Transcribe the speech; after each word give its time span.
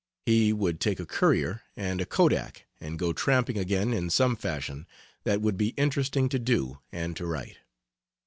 He 0.25 0.51
would 0.51 0.79
take 0.79 0.99
a 0.99 1.05
courier 1.05 1.61
and 1.75 2.01
a 2.01 2.07
kodak 2.07 2.65
and 2.79 2.97
go 2.97 3.13
tramping 3.13 3.59
again 3.59 3.93
in 3.93 4.09
some 4.09 4.35
fashion 4.35 4.87
that 5.25 5.41
would 5.41 5.57
be 5.57 5.75
interesting 5.77 6.27
to 6.29 6.39
do 6.39 6.79
and 6.91 7.15
to 7.17 7.27
write. 7.27 7.57